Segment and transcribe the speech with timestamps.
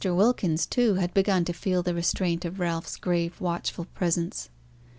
[0.03, 4.49] Wilkins, too, had begun to feel the restraint of Ralph's grave watchful presence.